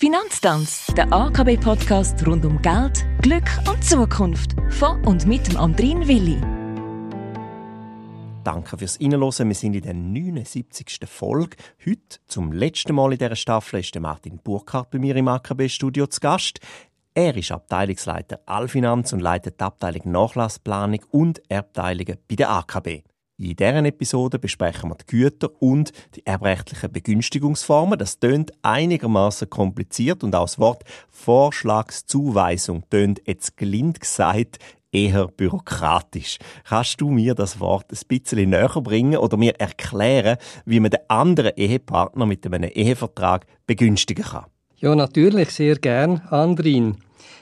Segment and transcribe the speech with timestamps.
[0.00, 4.54] Finanztanz, der AKB-Podcast rund um Geld, Glück und Zukunft.
[4.70, 6.40] Von und mit dem Andrin Willi.
[8.44, 9.48] Danke fürs Reinhören.
[9.48, 11.00] Wir sind in der 79.
[11.04, 11.56] Folge.
[11.84, 16.20] Heute, zum letzten Mal in dieser Staffel, ist Martin Burkhardt bei mir im AKB-Studio zu
[16.20, 16.60] Gast.
[17.14, 23.02] Er ist Abteilungsleiter Allfinanz und leitet die Abteilung Nachlassplanung und Erbteilungen bei der AKB.
[23.40, 27.96] In dieser Episode besprechen wir die Güter und die erbrechtlichen Begünstigungsformen.
[27.96, 30.82] Das tönt einigermaßen kompliziert und auch das Wort
[31.12, 34.58] Vorschlagszuweisung tönt jetzt gelind gesagt
[34.90, 36.38] eher bürokratisch.
[36.64, 41.08] Kannst du mir das Wort ein bisschen näher bringen oder mir erklären, wie man den
[41.08, 44.46] anderen Ehepartner mit einem Ehevertrag begünstigen kann?
[44.78, 46.96] Ja, natürlich, sehr gern, Andrin.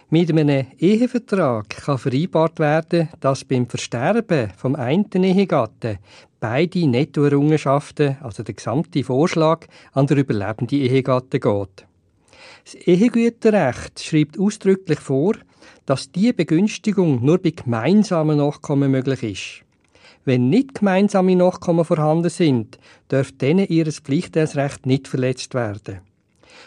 [0.08, 5.98] Mit einem Ehevertrag kann vereinbart werden, dass beim Versterben vom einen Ehegatten
[6.38, 11.86] beide Nettoerrungenschaften, also der gesamte Vorschlag, an der überlebenden Ehegatte geht.
[12.64, 15.34] Das Ehegüterrecht schreibt ausdrücklich vor,
[15.87, 19.66] dass diese Begünstigung nur bei gemeinsamen Nachkommen möglich ist.
[20.24, 22.79] Wenn nicht gemeinsame Nachkommen vorhanden sind,
[23.10, 26.01] dürfte denen ihr Pflichtteilsrecht nicht verletzt werden.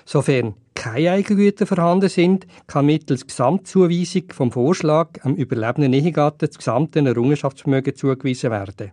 [0.05, 6.99] Sofern keine Eigengüter vorhanden sind, kann mittels Gesamtzuweisung vom Vorschlag am überlebenden Ehegatten das gesamte
[6.99, 8.91] Errungenschaftsvermögen zugewiesen werden.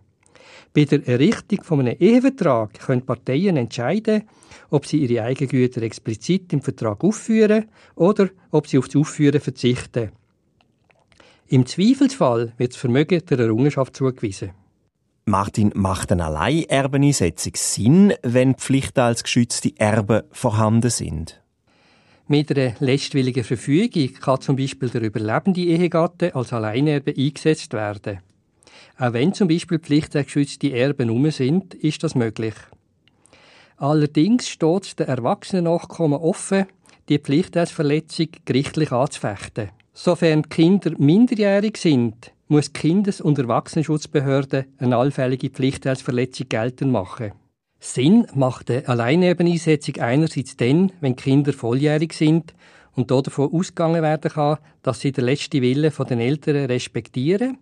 [0.73, 4.23] Bei der Errichtung von einem Ehevertrag können Parteien entscheiden,
[4.69, 10.11] ob sie ihre Eigengüter explizit im Vertrag aufführen oder ob sie auf das Aufführen verzichten.
[11.47, 14.51] Im Zweifelsfall wird das Vermögen der Errungenschaft zugewiesen.
[15.27, 21.41] Martin, macht eine Alleinerbeneinsetzung Sinn, wenn pflichtteilsgeschützte Erben vorhanden sind?
[22.29, 28.19] Mit einer letztwilligen Verfügung kann zum Beispiel der überlebende Ehegatte als Alleinerbe eingesetzt werden.
[28.97, 32.55] Auch wenn zum Beispiel pflichtgeschützte Erben um sind, ist das möglich.
[33.75, 36.67] Allerdings steht es den erwachsenen Nachkommen offen,
[37.09, 39.71] die Pflichtteilsverletzung gerichtlich anzufechten.
[39.93, 47.33] Sofern Kinder minderjährig sind, muss die Kindes- und Erwachsenenschutzbehörde eine allfällige Pflichtteilsverletzung geltend machen.
[47.79, 52.53] Sinn macht eine Alleinebeneinsetzung einerseits dann, wenn Kinder volljährig sind
[52.95, 57.57] und davon ausgegangen werden kann, dass sie den letzten Willen den Eltern respektieren,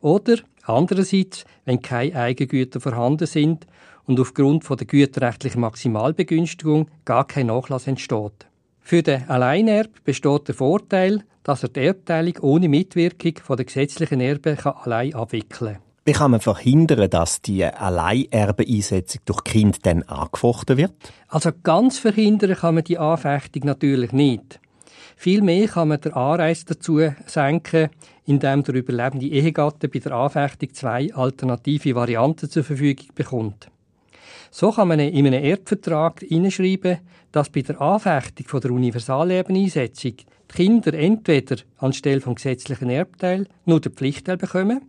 [0.00, 3.66] oder andererseits, wenn keine Eigengüter vorhanden sind
[4.06, 8.49] und aufgrund der güterrechtlichen Maximalbegünstigung gar kein Nachlass entsteht.
[8.90, 14.20] Für den Alleinerb besteht der Vorteil, dass er die Erbteilung ohne Mitwirkung von der gesetzlichen
[14.20, 15.82] Erben allein abwickeln kann.
[16.04, 20.94] Wie kann man verhindern, dass die Alleinerbeeinsetzung durch Kind dann angefochten wird?
[21.28, 24.58] Also ganz verhindern kann man die Anfechtung natürlich nicht.
[25.14, 27.90] Vielmehr kann man den Anreiz dazu senken,
[28.26, 33.70] indem der überlebende Ehegatte bei der Anfechtung zwei alternative Varianten zur Verfügung bekommt.
[34.50, 36.98] So kann man in einem Erbvertrag hineinschreiben,
[37.32, 43.80] dass bei der Anfechtung von der Universalerbeneinsetzung die Kinder entweder anstelle vom gesetzlichen Erbteil nur
[43.80, 44.80] den Pflichtteil bekommen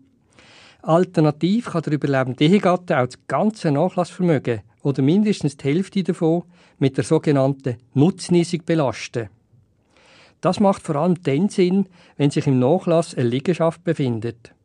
[0.84, 6.44] Alternativ kann der überlebende Ehegatte auch das ganze Nachlassvermögen oder mindestens die Hälfte davon
[6.80, 9.30] mit der sogenannten Nutznießung belasten.
[10.42, 14.56] Das macht vor allem dann Sinn, wenn sich im Nachlass eine Liegenschaft befindet.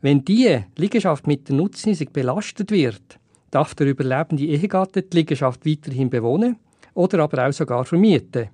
[0.00, 3.18] Wenn diese Liegenschaft mit der Nutznießung belastet wird,
[3.50, 6.56] darf der überlebende Ehegatte die Liegenschaft weiterhin bewohnen
[6.94, 8.48] oder aber auch sogar vermieten.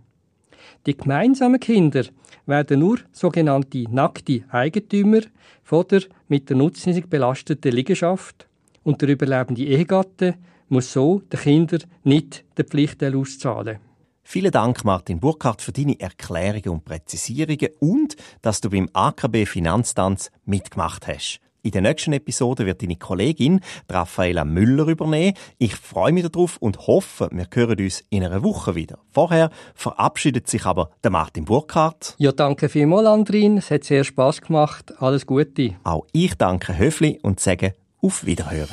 [0.87, 2.05] Die gemeinsamen Kinder
[2.47, 5.21] werden nur sogenannte nackte Eigentümer
[5.62, 8.47] von der mit der Nutznießung belasteten Liegenschaft
[8.82, 10.34] und der überlebende Ehegatte
[10.69, 13.78] muss so den Kindern nicht den Pflichtteil auszahlen.
[14.26, 20.31] Vielen Dank, Martin Burkhardt, für deine Erklärungen und Präzisierungen und dass du beim AKB Finanztanz
[20.47, 21.41] mitgemacht hast.
[21.64, 25.32] In der nächsten Episode wird deine Kollegin Raffaela Müller übernehmen.
[25.56, 28.98] Ich freue mich darauf und hoffe, wir hören uns in einer Woche wieder.
[29.10, 32.16] Vorher verabschiedet sich aber der Martin Burkhardt.
[32.19, 33.56] Ja, danke vielmals, Andrin.
[33.56, 34.92] Es hat sehr Spass gemacht.
[34.98, 35.76] Alles Gute.
[35.84, 38.69] Auch ich danke Höfli und sage auf Wiederhören.